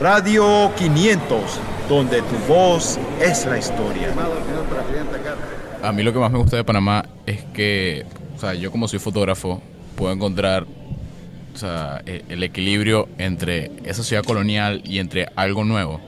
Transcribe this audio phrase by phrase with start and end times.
[0.00, 4.08] Radio 500, donde tu voz es la historia.
[5.82, 8.88] A mí lo que más me gusta de Panamá es que, o sea, yo como
[8.88, 9.60] soy fotógrafo,
[9.96, 10.66] puedo encontrar
[11.54, 16.00] o sea, e- el equilibrio entre esa ciudad colonial y entre algo nuevo.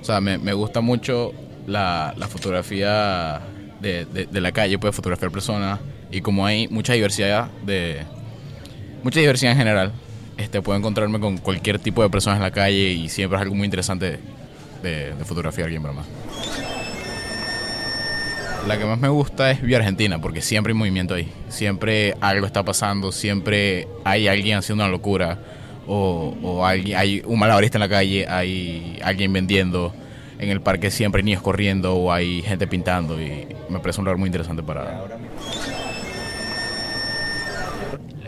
[0.00, 1.32] O sea, me, me gusta mucho
[1.66, 3.40] la, la fotografía
[3.80, 5.78] de, de- de la calle, puedes fotografiar personas
[6.10, 8.02] y como hay mucha diversidad de
[9.04, 9.92] mucha diversidad en general,
[10.38, 13.54] este puedo encontrarme con cualquier tipo de personas en la calle y siempre es algo
[13.54, 14.18] muy interesante
[14.82, 15.84] de, de fotografiar aquí en.
[18.66, 21.32] La que más me gusta es Vía Argentina, porque siempre hay movimiento ahí.
[21.48, 25.38] Siempre algo está pasando, siempre hay alguien haciendo una locura,
[25.86, 29.94] o, o alguien, hay un malabarista en la calle, hay alguien vendiendo,
[30.38, 34.04] en el parque siempre hay niños corriendo, o hay gente pintando, y me parece un
[34.04, 35.02] lugar muy interesante para...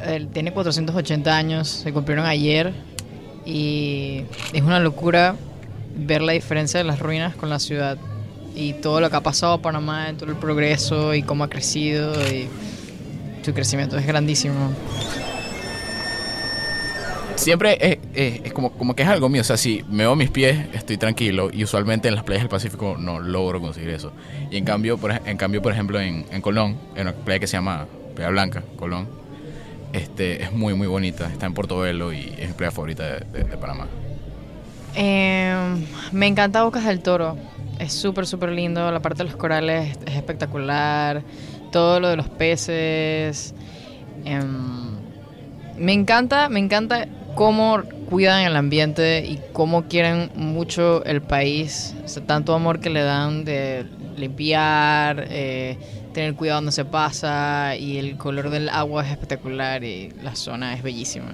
[0.07, 2.73] Él tiene 480 años, se cumplieron ayer
[3.45, 5.37] y es una locura
[5.97, 7.99] ver la diferencia de las ruinas con la ciudad
[8.55, 12.13] y todo lo que ha pasado a Panamá, todo el progreso y cómo ha crecido
[12.31, 12.49] y
[13.43, 14.55] su crecimiento es grandísimo.
[17.37, 20.15] Siempre es, es- es como, como que es algo mío, o sea, si me veo
[20.15, 24.13] mis pies, estoy tranquilo, y usualmente en las playas del Pacífico no logro conseguir eso.
[24.51, 27.47] Y en cambio, por, en cambio, por ejemplo, en, en Colón, en una playa que
[27.47, 29.09] se llama Playa Blanca, Colón,
[29.93, 33.87] este, es muy, muy bonita, está en Portobelo y es mi playa favorita de, Panamá.
[34.95, 35.55] Eh,
[36.13, 37.37] me encanta Bocas del Toro,
[37.79, 41.23] es súper, súper lindo, la parte de los corales es espectacular,
[41.73, 43.55] todo lo de los peces.
[44.25, 44.91] em,
[45.79, 51.95] me encanta, me encanta cómo cuidan el ambiente y cómo quieren mucho el país,
[52.27, 53.87] tanto amor que le dan de
[54.17, 55.79] limpiar, eh,
[56.13, 60.75] tener cuidado donde se pasa y el color del agua es espectacular y la zona
[60.75, 61.33] es bellísima.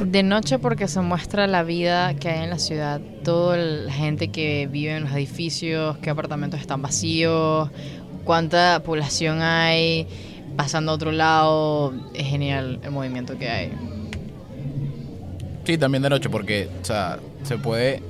[0.00, 4.28] De noche porque se muestra la vida que hay en la ciudad, toda la gente
[4.28, 7.70] que vive en los edificios, qué apartamentos están vacíos,
[8.24, 10.06] cuánta población hay
[10.62, 13.72] pasando a otro lado, es genial el movimiento que hay.
[15.64, 18.02] Sí, también de noche, porque o sea, se puede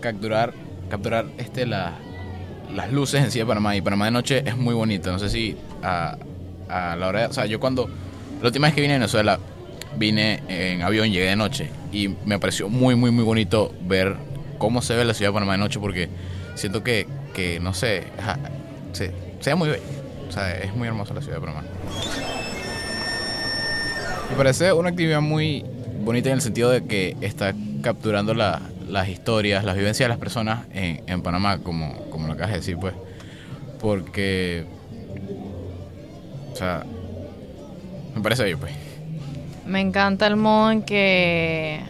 [0.00, 0.52] capturar,
[0.88, 1.94] capturar este, la-
[2.74, 3.76] las luces en sí de Panamá.
[3.76, 5.12] Y Panamá de noche es muy bonito.
[5.12, 6.16] No sé si a,
[6.68, 7.88] a la hora de, O sea, yo cuando.
[8.40, 9.38] La última vez que vine a Venezuela,
[9.96, 11.70] vine en avión, llegué de noche.
[11.92, 14.16] Y me pareció muy, muy, muy bonito ver
[14.58, 16.08] cómo se ve la ciudad de Panamá de noche, porque
[16.56, 18.02] siento que, que no sé,
[19.50, 19.82] ve muy bello.
[20.28, 21.64] O sea, es muy hermosa la ciudad de Panamá.
[24.30, 25.64] Me parece una actividad muy
[26.02, 30.18] bonita en el sentido de que está capturando la- las historias, las vivencias de las
[30.18, 32.94] personas en, Panamá, como, como lo acabas de decir, pues.
[33.80, 34.64] Porque.
[36.52, 36.84] O sea.
[38.14, 38.72] Me parece bello, pues.
[39.66, 41.80] Me encanta el modo en que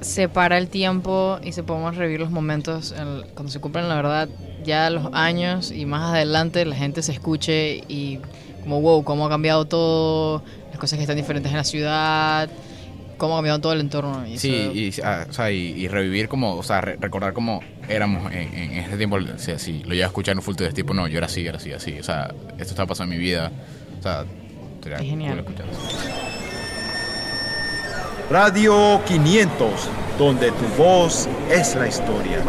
[0.00, 3.96] se para el tiempo y se podemos revivir los momentos en- cuando se cumplen la
[3.96, 4.28] verdad
[4.64, 8.18] ya los años y más adelante la gente se escuche y
[8.62, 12.48] como wow, cómo ha cambiado todo, las cosas que están diferentes en la ciudad,
[13.16, 14.26] cómo ha cambiado todo el entorno.
[14.26, 17.32] Y Sí, eso- y, ah, o sea, y, y revivir como, o sea, re- recordar
[17.32, 19.16] cómo éramos en, en ese tiempo.
[19.16, 21.26] O sea, si lo llevas a escuchar en un full de tipo, no, yo era
[21.26, 21.98] así, era así, así.
[21.98, 23.50] O sea, esto estaba pasando en mi vida.
[23.98, 24.24] O sea,
[24.84, 25.44] Es genial.
[28.30, 32.42] Radio 500, donde tu voz es la historia.